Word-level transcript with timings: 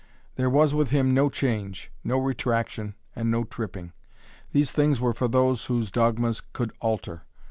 There 0.35 0.49
was 0.49 0.73
with 0.73 0.89
him 0.89 1.13
no 1.13 1.29
change, 1.29 1.91
no 2.03 2.17
retraction, 2.17 2.95
and 3.15 3.29
no 3.29 3.43
tripping. 3.43 3.93
These 4.51 4.71
things 4.71 4.99
were 4.99 5.13
for 5.13 5.27
those 5.27 5.65
whose 5.65 5.91
dogmas 5.91 6.41
could 6.53 6.73
alter. 6.81 7.21